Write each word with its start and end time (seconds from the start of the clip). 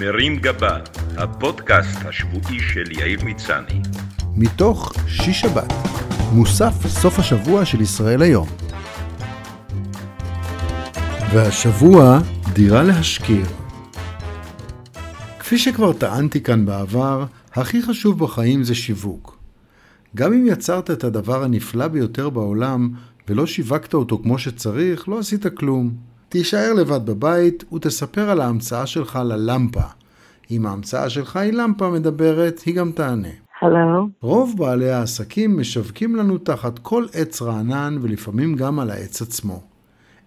מרים 0.00 0.36
גבה, 0.36 0.78
הפודקאסט 1.16 1.98
השבועי 2.04 2.60
של 2.60 2.92
יאיר 2.92 3.24
מצני. 3.24 3.80
מתוך 4.36 4.92
שיש 5.08 5.40
שבת, 5.40 5.72
מוסף 6.32 6.86
סוף 6.86 7.18
השבוע 7.18 7.64
של 7.64 7.80
ישראל 7.80 8.22
היום. 8.22 8.48
והשבוע, 11.32 12.18
דירה 12.52 12.82
להשכיר. 12.82 13.46
כפי 15.38 15.58
שכבר 15.58 15.92
טענתי 15.92 16.40
כאן 16.40 16.66
בעבר, 16.66 17.24
הכי 17.52 17.82
חשוב 17.82 18.18
בחיים 18.18 18.64
זה 18.64 18.74
שיווק. 18.74 19.38
גם 20.16 20.32
אם 20.32 20.46
יצרת 20.46 20.90
את 20.90 21.04
הדבר 21.04 21.44
הנפלא 21.44 21.88
ביותר 21.88 22.30
בעולם 22.30 22.90
ולא 23.28 23.46
שיווקת 23.46 23.94
אותו 23.94 24.18
כמו 24.22 24.38
שצריך, 24.38 25.08
לא 25.08 25.18
עשית 25.18 25.46
כלום. 25.46 26.15
תישאר 26.28 26.72
לבד 26.72 27.06
בבית 27.06 27.64
ותספר 27.72 28.30
על 28.30 28.40
ההמצאה 28.40 28.86
שלך 28.86 29.18
ללמפה. 29.24 29.80
אם 30.50 30.66
ההמצאה 30.66 31.10
שלך 31.10 31.36
היא 31.36 31.52
למפה 31.52 31.90
מדברת, 31.90 32.60
היא 32.60 32.74
גם 32.74 32.92
תענה. 32.92 33.28
הלו. 33.62 34.08
רוב 34.20 34.54
בעלי 34.58 34.90
העסקים 34.90 35.60
משווקים 35.60 36.16
לנו 36.16 36.38
תחת 36.38 36.78
כל 36.78 37.06
עץ 37.12 37.42
רענן 37.42 37.98
ולפעמים 38.02 38.54
גם 38.54 38.80
על 38.80 38.90
העץ 38.90 39.22
עצמו. 39.22 39.62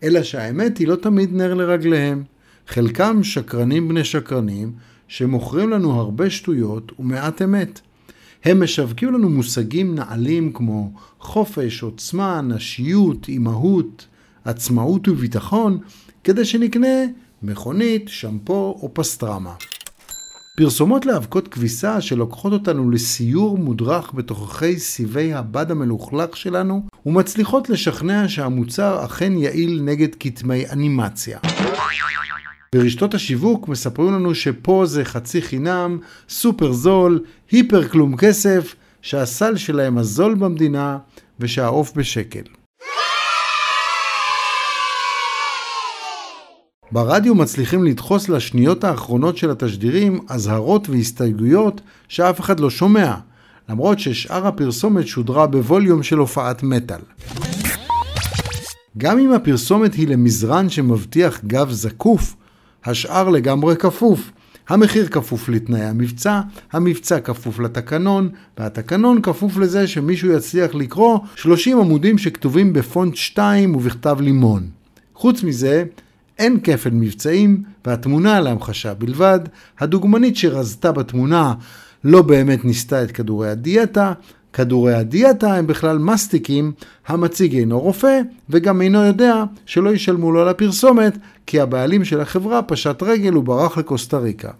אלא 0.03 0.23
שהאמת 0.23 0.77
היא 0.77 0.87
לא 0.87 0.95
תמיד 0.95 1.33
נר 1.33 1.53
לרגליהם. 1.53 2.23
חלקם 2.67 3.23
שקרנים 3.23 3.87
בני 3.87 4.03
שקרנים, 4.03 4.71
שמוכרים 5.07 5.69
לנו 5.69 5.91
הרבה 5.91 6.29
שטויות 6.29 6.91
ומעט 6.99 7.41
אמת. 7.41 7.81
הם 8.45 8.63
משווקים 8.63 9.13
לנו 9.13 9.29
מושגים 9.29 9.95
נעלים 9.95 10.53
כמו 10.53 10.91
חופש, 11.19 11.83
עוצמה, 11.83 12.41
נשיות, 12.41 13.27
אימהות, 13.27 14.07
עצמאות 14.49 15.07
וביטחון, 15.07 15.77
כדי 16.23 16.45
שנקנה 16.45 16.97
מכונית, 17.43 18.07
שמפו 18.07 18.79
או 18.81 18.93
פסטרמה. 18.93 19.53
פרסומות 20.57 21.05
לאבקות 21.05 21.47
כביסה 21.47 22.01
שלוקחות 22.01 22.53
אותנו 22.53 22.89
לסיור 22.89 23.57
מודרך 23.57 24.13
בתוככי 24.13 24.79
סיבי 24.79 25.33
הבד 25.33 25.71
המלוכלך 25.71 26.37
שלנו 26.37 26.85
ומצליחות 27.05 27.69
לשכנע 27.69 28.27
שהמוצר 28.27 29.05
אכן 29.05 29.37
יעיל 29.37 29.81
נגד 29.83 30.15
כתמי 30.19 30.69
אנימציה. 30.69 31.39
ברשתות 32.75 33.13
השיווק 33.13 33.67
מספרים 33.67 34.13
לנו 34.13 34.35
שפה 34.35 34.83
זה 34.85 35.05
חצי 35.05 35.41
חינם, 35.41 35.97
סופר 36.29 36.71
זול, 36.71 37.23
היפר 37.51 37.87
כלום 37.87 38.17
כסף, 38.17 38.75
שהסל 39.01 39.55
שלהם 39.57 39.97
הזול 39.97 40.35
במדינה 40.35 40.97
ושהעוף 41.39 41.91
בשקל. 41.95 42.58
ברדיו 46.91 47.35
מצליחים 47.35 47.83
לדחוס 47.83 48.29
לשניות 48.29 48.83
האחרונות 48.83 49.37
של 49.37 49.51
התשדירים 49.51 50.19
אזהרות 50.27 50.89
והסתייגויות 50.89 51.81
שאף 52.07 52.39
אחד 52.39 52.59
לא 52.59 52.69
שומע, 52.69 53.15
למרות 53.69 53.99
ששאר 53.99 54.47
הפרסומת 54.47 55.07
שודרה 55.07 55.47
בווליום 55.47 56.03
של 56.03 56.17
הופעת 56.17 56.63
מטאל. 56.63 56.99
גם 58.97 59.19
אם 59.19 59.33
הפרסומת 59.33 59.93
היא 59.93 60.07
למזרן 60.07 60.69
שמבטיח 60.69 61.41
גב 61.47 61.71
זקוף, 61.71 62.35
השאר 62.85 63.29
לגמרי 63.29 63.75
כפוף. 63.75 64.31
המחיר 64.69 65.07
כפוף 65.07 65.49
לתנאי 65.49 65.81
המבצע, 65.81 66.41
המבצע 66.71 67.19
כפוף 67.19 67.59
לתקנון, 67.59 68.29
והתקנון 68.57 69.21
כפוף 69.21 69.57
לזה 69.57 69.87
שמישהו 69.87 70.31
יצליח 70.31 70.75
לקרוא 70.75 71.19
30 71.35 71.79
עמודים 71.79 72.17
שכתובים 72.17 72.73
בפונט 72.73 73.15
2 73.15 73.75
ובכתב 73.75 74.17
לימון. 74.21 74.67
חוץ 75.15 75.43
מזה, 75.43 75.83
אין 76.39 76.59
כפל 76.63 76.89
מבצעים, 76.89 77.63
והתמונה 77.85 78.39
להמחשה 78.39 78.93
בלבד. 78.93 79.39
הדוגמנית 79.79 80.35
שרזתה 80.35 80.91
בתמונה 80.91 81.53
לא 82.03 82.21
באמת 82.21 82.65
ניסתה 82.65 83.03
את 83.03 83.11
כדורי 83.11 83.49
הדיאטה. 83.49 84.13
כדורי 84.53 84.93
הדיאטה 84.93 85.55
הם 85.55 85.67
בכלל 85.67 85.97
מסטיקים, 85.97 86.71
המציג 87.07 87.55
אינו 87.55 87.79
רופא, 87.79 88.21
וגם 88.49 88.81
אינו 88.81 89.05
יודע 89.05 89.43
שלא 89.65 89.89
ישלמו 89.89 90.31
לו 90.31 90.41
על 90.41 90.47
הפרסומת, 90.47 91.17
כי 91.45 91.59
הבעלים 91.59 92.05
של 92.05 92.21
החברה 92.21 92.61
פשט 92.61 93.03
רגל 93.03 93.37
וברח 93.37 93.77
לקוסטה 93.77 94.17
ריקה. 94.17 94.51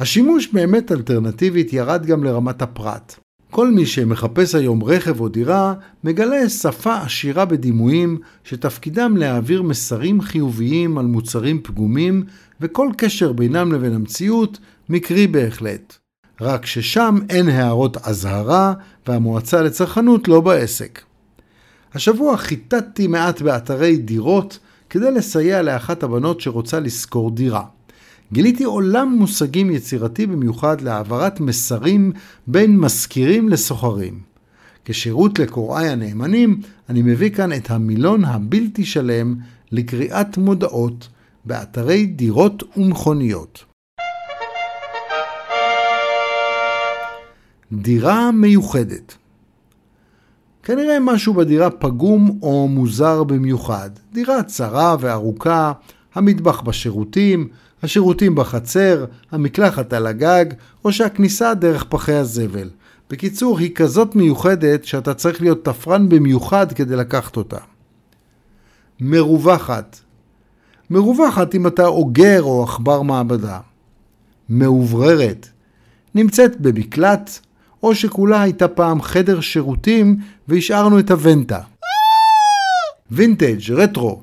השימוש 0.00 0.48
באמת 0.52 0.92
אלטרנטיבית 0.92 1.72
ירד 1.72 2.06
גם 2.06 2.24
לרמת 2.24 2.62
הפרט. 2.62 3.21
כל 3.54 3.70
מי 3.70 3.86
שמחפש 3.86 4.54
היום 4.54 4.84
רכב 4.84 5.20
או 5.20 5.28
דירה, 5.28 5.74
מגלה 6.04 6.48
שפה 6.48 6.96
עשירה 6.96 7.44
בדימויים, 7.44 8.18
שתפקידם 8.44 9.16
להעביר 9.16 9.62
מסרים 9.62 10.20
חיוביים 10.20 10.98
על 10.98 11.06
מוצרים 11.06 11.60
פגומים, 11.62 12.24
וכל 12.60 12.88
קשר 12.96 13.32
בינם 13.32 13.72
לבין 13.72 13.92
המציאות 13.92 14.58
מקרי 14.88 15.26
בהחלט. 15.26 15.96
רק 16.40 16.66
ששם 16.66 17.18
אין 17.30 17.48
הערות 17.48 17.96
אזהרה, 17.96 18.74
והמועצה 19.06 19.62
לצרכנות 19.62 20.28
לא 20.28 20.40
בעסק. 20.40 21.00
השבוע 21.94 22.36
חיטטתי 22.36 23.06
מעט 23.06 23.42
באתרי 23.42 23.96
דירות, 23.96 24.58
כדי 24.90 25.10
לסייע 25.10 25.62
לאחת 25.62 26.02
הבנות 26.02 26.40
שרוצה 26.40 26.80
לשכור 26.80 27.30
דירה. 27.30 27.64
גיליתי 28.32 28.64
עולם 28.64 29.16
מושגים 29.18 29.70
יצירתי 29.70 30.26
במיוחד 30.26 30.80
להעברת 30.80 31.40
מסרים 31.40 32.12
בין 32.46 32.78
משכירים 32.78 33.48
לסוחרים. 33.48 34.20
כשירות 34.84 35.38
לקוראי 35.38 35.88
הנאמנים, 35.88 36.60
אני 36.88 37.02
מביא 37.02 37.30
כאן 37.30 37.52
את 37.52 37.70
המילון 37.70 38.24
הבלתי 38.24 38.84
שלם 38.84 39.36
לקריאת 39.72 40.38
מודעות 40.38 41.08
באתרי 41.44 42.06
דירות 42.06 42.62
ומכוניות. 42.76 43.64
דירה 47.72 48.30
מיוחדת 48.30 49.16
כנראה 50.62 51.00
משהו 51.00 51.34
בדירה 51.34 51.70
פגום 51.70 52.38
או 52.42 52.68
מוזר 52.68 53.24
במיוחד. 53.24 53.90
דירה 54.12 54.42
צרה 54.42 54.96
וארוכה, 55.00 55.72
המטבח 56.14 56.60
בשירותים, 56.60 57.48
השירותים 57.82 58.34
בחצר, 58.34 59.04
המקלחת 59.30 59.92
על 59.92 60.06
הגג, 60.06 60.44
או 60.84 60.92
שהכניסה 60.92 61.54
דרך 61.54 61.84
פחי 61.88 62.12
הזבל. 62.12 62.70
בקיצור, 63.10 63.58
היא 63.58 63.74
כזאת 63.74 64.14
מיוחדת 64.14 64.84
שאתה 64.84 65.14
צריך 65.14 65.40
להיות 65.40 65.64
תפרן 65.64 66.08
במיוחד 66.08 66.72
כדי 66.72 66.96
לקחת 66.96 67.36
אותה. 67.36 67.58
מרווחת 69.00 70.00
מרווחת 70.92 71.54
אם 71.54 71.66
אתה 71.66 71.86
אוגר 71.86 72.42
או 72.42 72.62
עכבר 72.62 73.02
מעבדה. 73.02 73.58
מאובררת 74.48 75.48
נמצאת 76.14 76.60
במקלט, 76.60 77.38
או 77.82 77.94
שכולה 77.94 78.42
הייתה 78.42 78.68
פעם 78.68 79.02
חדר 79.02 79.40
שירותים 79.40 80.16
והשארנו 80.48 80.98
את 80.98 81.10
הוונטה. 81.10 81.60
וינטג', 83.10 83.72
רטרו, 83.72 84.22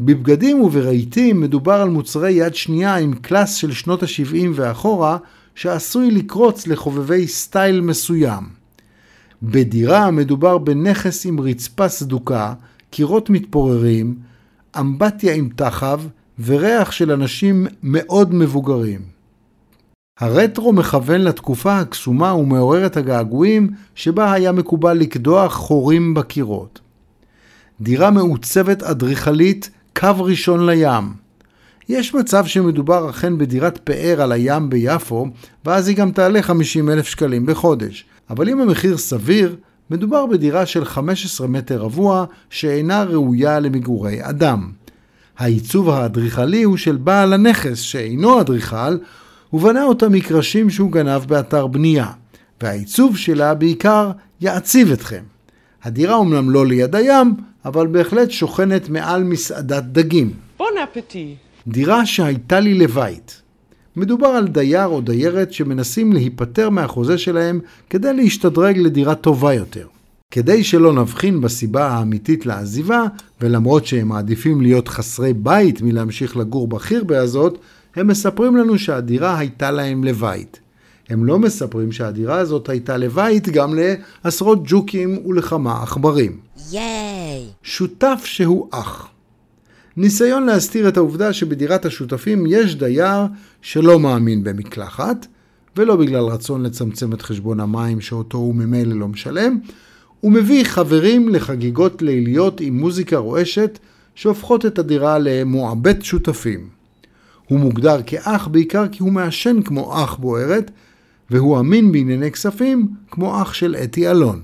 בבגדים 0.00 0.60
וברהיטים 0.60 1.40
מדובר 1.40 1.72
על 1.72 1.88
מוצרי 1.88 2.32
יד 2.32 2.54
שנייה 2.54 2.96
עם 2.96 3.14
קלאס 3.14 3.54
של 3.54 3.72
שנות 3.72 4.02
ה-70 4.02 4.48
ואחורה, 4.54 5.18
שעשוי 5.54 6.10
לקרוץ 6.10 6.66
לחובבי 6.66 7.26
סטייל 7.26 7.80
מסוים. 7.80 8.48
בדירה 9.42 10.10
מדובר 10.10 10.58
בנכס 10.58 11.26
עם 11.26 11.40
רצפה 11.40 11.88
סדוקה, 11.88 12.54
קירות 12.90 13.30
מתפוררים, 13.30 14.16
אמבטיה 14.80 15.34
עם 15.34 15.48
טחב 15.56 16.00
וריח 16.44 16.92
של 16.92 17.12
אנשים 17.12 17.66
מאוד 17.82 18.34
מבוגרים. 18.34 19.00
הרטרו 20.18 20.72
מכוון 20.72 21.20
לתקופה 21.20 21.78
הקסומה 21.78 22.34
ומעוררת 22.34 22.96
הגעגועים 22.96 23.70
שבה 23.94 24.32
היה 24.32 24.52
מקובל 24.52 24.92
לקדוח 24.92 25.52
חורים 25.54 26.14
בקירות. 26.14 26.80
דירה 27.80 28.10
מעוצבת 28.10 28.82
אדריכלית 28.82 29.70
קו 29.96 30.08
ראשון 30.18 30.66
לים. 30.66 31.04
יש 31.88 32.14
מצב 32.14 32.46
שמדובר 32.46 33.10
אכן 33.10 33.38
בדירת 33.38 33.78
פאר 33.84 34.22
על 34.22 34.32
הים 34.32 34.70
ביפו, 34.70 35.26
ואז 35.64 35.88
היא 35.88 35.96
גם 35.96 36.12
תעלה 36.12 36.42
50 36.42 36.90
אלף 36.90 37.06
שקלים 37.06 37.46
בחודש. 37.46 38.04
אבל 38.30 38.48
אם 38.48 38.60
המחיר 38.60 38.96
סביר, 38.96 39.56
מדובר 39.90 40.26
בדירה 40.26 40.66
של 40.66 40.84
15 40.84 41.46
מטר 41.46 41.78
רבוע 41.78 42.24
שאינה 42.50 43.02
ראויה 43.02 43.60
למגורי 43.60 44.18
אדם. 44.20 44.70
העיצוב 45.38 45.90
האדריכלי 45.90 46.62
הוא 46.62 46.76
של 46.76 46.96
בעל 46.96 47.32
הנכס 47.32 47.78
שאינו 47.78 48.40
אדריכל, 48.40 48.96
ובנה 49.52 49.84
אותה 49.84 50.08
מקרשים 50.08 50.70
שהוא 50.70 50.92
גנב 50.92 51.24
באתר 51.28 51.66
בנייה, 51.66 52.06
והעיצוב 52.62 53.16
שלה 53.16 53.54
בעיקר 53.54 54.10
יעציב 54.40 54.92
אתכם. 54.92 55.22
הדירה 55.82 56.14
אומנם 56.14 56.50
לא 56.50 56.66
ליד 56.66 56.96
הים, 56.96 57.34
אבל 57.64 57.86
בהחלט 57.86 58.30
שוכנת 58.30 58.88
מעל 58.88 59.24
מסעדת 59.24 59.84
דגים. 59.84 60.30
בון 60.58 60.72
אפטי. 60.84 61.34
דירה 61.68 62.06
שהייתה 62.06 62.60
לי 62.60 62.74
לבית. 62.74 63.42
מדובר 63.96 64.26
על 64.26 64.48
דייר 64.48 64.86
או 64.86 65.00
דיירת 65.00 65.52
שמנסים 65.52 66.12
להיפטר 66.12 66.70
מהחוזה 66.70 67.18
שלהם 67.18 67.60
כדי 67.90 68.14
להשתדרג 68.14 68.78
לדירה 68.78 69.14
טובה 69.14 69.54
יותר. 69.54 69.86
כדי 70.30 70.64
שלא 70.64 70.92
נבחין 70.92 71.40
בסיבה 71.40 71.88
האמיתית 71.88 72.46
לעזיבה, 72.46 73.02
ולמרות 73.40 73.86
שהם 73.86 74.08
מעדיפים 74.08 74.60
להיות 74.60 74.88
חסרי 74.88 75.32
בית 75.32 75.82
מלהמשיך 75.82 76.36
לגור 76.36 76.68
בחירבה 76.68 77.18
הזאת, 77.20 77.58
הם 77.96 78.06
מספרים 78.06 78.56
לנו 78.56 78.78
שהדירה 78.78 79.38
הייתה 79.38 79.70
להם 79.70 80.04
לבית. 80.04 80.60
הם 81.12 81.24
לא 81.24 81.38
מספרים 81.38 81.92
שהדירה 81.92 82.38
הזאת 82.38 82.68
הייתה 82.68 82.96
לבית 82.96 83.48
גם 83.48 83.78
לעשרות 84.24 84.58
ג'וקים 84.64 85.26
ולכמה 85.26 85.82
עכברים. 85.82 86.38
ייי! 86.70 87.46
שותף 87.62 88.22
שהוא 88.24 88.68
אח. 88.70 89.08
ניסיון 89.96 90.46
להסתיר 90.46 90.88
את 90.88 90.96
העובדה 90.96 91.32
שבדירת 91.32 91.86
השותפים 91.86 92.44
יש 92.48 92.76
דייר 92.76 93.20
שלא 93.62 94.00
מאמין 94.00 94.44
במקלחת, 94.44 95.26
ולא 95.76 95.96
בגלל 95.96 96.24
רצון 96.24 96.62
לצמצם 96.62 97.12
את 97.12 97.22
חשבון 97.22 97.60
המים 97.60 98.00
שאותו 98.00 98.38
הוא 98.38 98.54
ממילא 98.54 98.94
לא 98.94 99.08
משלם, 99.08 99.58
הוא 100.20 100.32
מביא 100.32 100.64
חברים 100.64 101.28
לחגיגות 101.28 102.02
ליליות 102.02 102.60
עם 102.60 102.78
מוזיקה 102.78 103.16
רועשת 103.16 103.78
שהופכות 104.14 104.66
את 104.66 104.78
הדירה 104.78 105.18
למועבט 105.18 106.02
שותפים. 106.02 106.68
הוא 107.48 107.58
מוגדר 107.58 108.00
כאח 108.06 108.48
בעיקר 108.48 108.88
כי 108.88 109.02
הוא 109.02 109.12
מעשן 109.12 109.62
כמו 109.62 110.04
אח 110.04 110.14
בוערת, 110.14 110.70
והוא 111.32 111.60
אמין 111.60 111.92
בענייני 111.92 112.30
כספים 112.30 112.88
כמו 113.10 113.42
אח 113.42 113.52
של 113.52 113.76
אתי 113.84 114.10
אלון. 114.10 114.40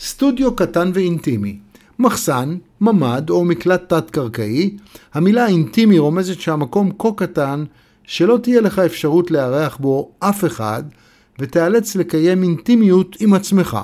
סטודיו 0.00 0.56
קטן 0.56 0.90
ואינטימי 0.94 1.58
מחסן, 1.98 2.56
ממ"ד 2.80 3.30
או 3.30 3.44
מקלט 3.44 3.88
תת-קרקעי, 3.88 4.76
המילה 5.14 5.46
אינטימי 5.46 5.98
רומזת 5.98 6.40
שהמקום 6.40 6.90
כה 6.98 7.08
קטן 7.16 7.64
שלא 8.04 8.38
תהיה 8.42 8.60
לך 8.60 8.78
אפשרות 8.78 9.30
לארח 9.30 9.76
בו 9.76 10.10
אף 10.18 10.44
אחד 10.44 10.82
ותיאלץ 11.38 11.96
לקיים 11.96 12.42
אינטימיות 12.42 13.16
עם 13.20 13.34
עצמך. 13.34 13.78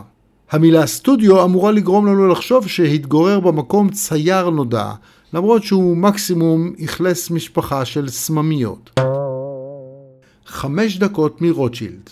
המילה 0.51 0.87
סטודיו 0.87 1.45
אמורה 1.45 1.73
לגרום 1.73 2.07
לנו 2.07 2.29
לחשוב 2.29 2.69
שהתגורר 2.69 3.41
במקום 3.41 3.89
צייר 3.91 4.51
נודע, 4.51 4.93
למרות 5.33 5.63
שהוא 5.63 5.97
מקסימום 5.97 6.73
אכלס 6.85 7.31
משפחה 7.31 7.85
של 7.85 8.09
סממיות. 8.09 9.01
חמש 10.53 10.99
דקות 10.99 11.43
מרוטשילד 11.43 12.11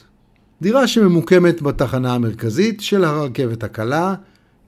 דירה 0.62 0.86
שממוקמת 0.86 1.62
בתחנה 1.62 2.14
המרכזית 2.14 2.80
של 2.80 3.04
הרכבת 3.04 3.64
הקלה, 3.64 4.14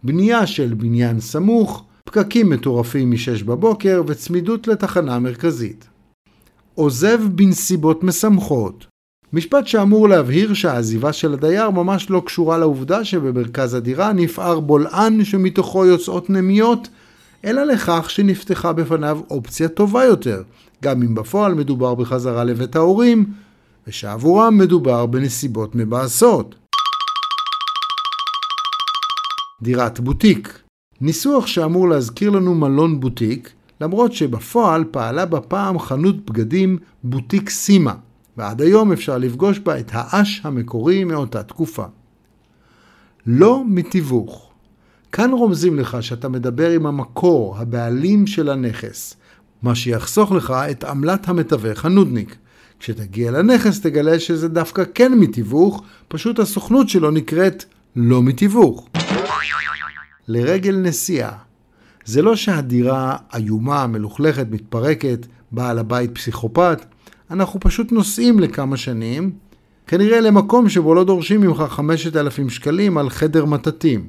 בנייה 0.03 0.47
של 0.47 0.75
בניין 0.75 1.21
סמוך, 1.21 1.85
פקקים 2.05 2.51
מטורפים 2.51 3.11
מ-6 3.11 3.45
בבוקר 3.45 4.03
וצמידות 4.07 4.69
לתחנה 4.69 5.15
המרכזית. 5.15 5.89
עוזב 6.75 7.21
בנסיבות 7.35 8.05
משמחות. 8.05 8.87
משפט 9.33 9.67
שאמור 9.67 10.09
להבהיר 10.09 10.55
שהעזיבה 10.55 11.13
של 11.13 11.33
הדייר 11.33 11.71
ממש 11.71 12.11
לא 12.11 12.23
קשורה 12.27 12.59
לעובדה 12.59 13.05
שבמרכז 13.05 13.75
הדירה 13.75 14.13
נפער 14.13 14.61
בולען 14.61 15.25
שמתוכו 15.25 15.87
יוצאות 15.87 16.31
נמיות, 16.31 16.89
אלא 17.45 17.65
לכך 17.65 18.11
שנפתחה 18.11 18.73
בפניו 18.73 19.21
אופציה 19.31 19.69
טובה 19.69 20.05
יותר, 20.05 20.43
גם 20.83 21.03
אם 21.03 21.15
בפועל 21.15 21.55
מדובר 21.55 21.95
בחזרה 21.95 22.45
לבית 22.45 22.77
ההורים, 22.77 23.27
ושעבורם 23.87 24.59
מדובר 24.59 25.07
בנסיבות 25.07 25.75
מבאסות. 25.75 26.55
דירת 29.63 30.01
בוטיק 30.01 30.63
ניסוח 31.01 31.47
שאמור 31.47 31.89
להזכיר 31.89 32.31
לנו 32.31 32.55
מלון 32.55 33.01
בוטיק, 33.01 33.53
למרות 33.81 34.13
שבפועל 34.13 34.85
פעלה 34.91 35.27
בפעם 35.27 35.79
חנות 35.79 36.31
בגדים 36.31 36.79
בוטיק 37.05 37.51
סימה, 37.51 37.95
ועד 38.37 38.63
היום 38.63 38.93
אפשר 38.93 39.19
לפגוש 39.19 39.59
בה 39.59 39.79
את 39.79 39.91
האש 39.93 40.41
המקורי 40.45 41.05
מאותה 41.05 41.43
תקופה. 41.43 41.85
לא 43.27 43.63
מתיווך. 43.69 44.51
כאן 45.13 45.31
רומזים 45.31 45.79
לך 45.79 46.03
שאתה 46.03 46.29
מדבר 46.29 46.71
עם 46.71 46.87
המקור, 46.87 47.59
הבעלים 47.59 48.27
של 48.27 48.49
הנכס, 48.49 49.17
מה 49.63 49.75
שיחסוך 49.75 50.33
לך 50.33 50.51
את 50.71 50.85
עמלת 50.85 51.29
המתווך 51.29 51.85
הנודניק. 51.85 52.37
כשתגיע 52.83 53.31
לנכס 53.31 53.81
תגלה 53.81 54.21
שזה 54.21 54.49
דווקא 54.49 54.83
כן 54.95 55.13
מתיווך, 55.15 55.83
פשוט 56.09 56.39
הסוכנות 56.39 56.89
שלו 56.89 57.11
נקראת 57.11 57.65
לא 57.97 58.23
מתיווך. 58.23 58.89
לרגל 60.29 60.77
נסיעה. 60.77 61.33
זה 62.05 62.23
לא 62.23 62.37
שהדירה 62.37 63.17
איומה, 63.35 63.87
מלוכלכת, 63.87 64.47
מתפרקת, 64.51 65.27
בעל 65.53 65.79
הבית 65.79 66.15
פסיכופת, 66.15 66.85
אנחנו 67.31 67.61
פשוט 67.61 67.93
נוסעים 67.93 68.41
לכמה 68.41 68.77
שנים, 68.77 69.33
כנראה 69.87 70.21
למקום 70.21 70.69
שבו 70.69 70.95
לא 70.95 71.05
דורשים 71.05 71.41
ממך 71.41 71.65
5,000 71.69 72.51
שקלים 72.51 72.99
על 72.99 73.11
חדר 73.11 73.45
מטאטים. 73.45 74.09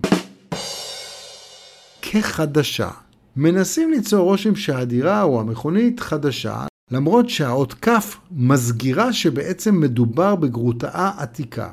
כחדשה. 2.01 2.89
מנסים 3.35 3.91
ליצור 3.91 4.23
רושם 4.25 4.55
שהדירה 4.55 5.23
או 5.23 5.41
המכונית 5.41 5.99
חדשה, 5.99 6.65
למרות 6.94 7.30
שהאות 7.30 7.74
כף 7.74 8.18
מסגירה 8.31 9.13
שבעצם 9.13 9.80
מדובר 9.80 10.36
בגרוטאה 10.36 11.12
עתיקה. 11.18 11.69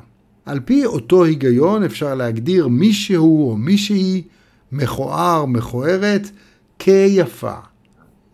על 0.47 0.61
פי 0.61 0.87
אותו 0.87 1.25
היגיון 1.25 1.83
אפשר 1.85 2.15
להגדיר 2.15 2.69
מישהו 2.69 3.51
או 3.51 3.57
מישהי 3.57 4.23
מכוער, 4.73 5.45
מכוערת, 5.45 6.31
כיפה. 6.79 7.55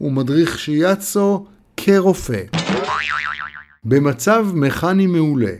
ומדריך 0.00 0.58
שיאצו 0.58 1.46
כרופא. 1.76 2.42
במצב 3.84 4.46
מכני 4.54 5.06
מעולה. 5.06 5.52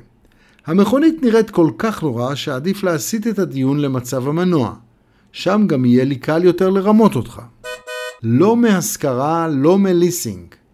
המכונית 0.66 1.22
נראית 1.22 1.50
כל 1.50 1.70
כך 1.78 2.02
נורא 2.02 2.34
שעדיף 2.34 2.82
להסיט 2.82 3.26
את 3.26 3.38
הדיון 3.38 3.80
למצב 3.80 4.28
המנוע. 4.28 4.74
שם 5.32 5.64
גם 5.66 5.84
יהיה 5.84 6.04
לי 6.04 6.16
קל 6.16 6.44
יותר 6.44 6.70
לרמות 6.70 7.16
אותך. 7.16 7.42
לא 8.22 8.56
מהשכרה, 8.56 9.48
לא 9.48 9.78
מליסינג. 9.78 10.65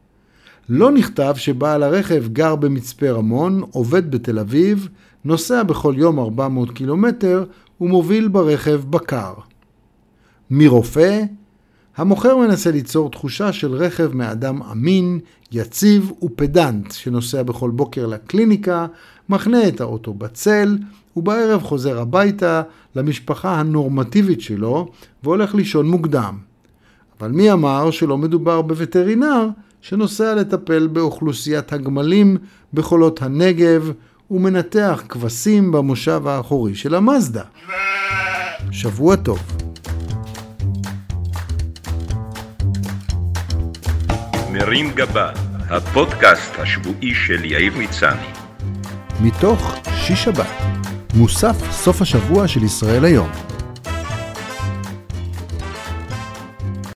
לא 0.69 0.91
נכתב 0.91 1.35
שבעל 1.37 1.83
הרכב 1.83 2.29
גר 2.29 2.57
במצפה 2.57 3.11
רמון, 3.11 3.63
עובד 3.71 4.11
בתל 4.11 4.39
אביב, 4.39 4.89
נוסע 5.25 5.63
בכל 5.63 5.95
יום 5.97 6.19
400 6.19 6.71
קילומטר 6.71 7.45
ומוביל 7.81 8.29
ברכב 8.29 8.81
בקר. 8.91 9.35
מרופא, 10.51 11.23
המוכר 11.97 12.37
מנסה 12.37 12.71
ליצור 12.71 13.11
תחושה 13.11 13.53
של 13.53 13.75
רכב 13.75 14.11
מאדם 14.15 14.63
אמין, 14.63 15.19
יציב 15.53 16.13
ופדנט, 16.23 16.93
שנוסע 16.93 17.43
בכל 17.43 17.71
בוקר 17.71 18.07
לקליניקה, 18.07 18.87
מחנה 19.29 19.69
את 19.69 19.81
האוטו 19.81 20.15
בצל, 20.15 20.79
ובערב 21.17 21.63
חוזר 21.63 22.01
הביתה 22.01 22.63
למשפחה 22.97 23.61
הנורמטיבית 23.61 24.41
שלו, 24.41 24.89
והולך 25.23 25.55
לישון 25.55 25.89
מוקדם. 25.89 26.39
אבל 27.21 27.31
מי 27.31 27.53
אמר 27.53 27.91
שלא 27.91 28.19
מדובר 28.19 28.63
בווטרינר 28.63 29.49
שנוסע 29.83 30.35
לטפל 30.35 30.87
באוכלוסיית 30.87 31.73
הגמלים 31.73 32.37
בחולות 32.75 33.23
הנגב 33.23 33.93
ומנתח 34.31 35.03
כבשים 35.09 35.73
במושב 35.73 36.27
האחורי 36.27 36.75
של 36.75 36.95
המזדה? 36.95 37.43
שבוע 38.71 39.17
טוב. 39.17 39.39
מרים 44.53 44.91
גבה, 44.95 45.31
הפודקאסט 45.71 46.53
השבועי 46.59 47.15
של 47.15 47.45
יאיר 47.45 47.73
מצני. 47.77 48.27
מתוך 49.21 49.75
שיש 49.97 50.25
שבת, 50.25 50.47
מוסף 51.15 51.71
סוף 51.71 52.03
השבוע 52.03 52.49
של 52.49 52.65
ישראל 52.65 53.05
היום. 53.05 53.52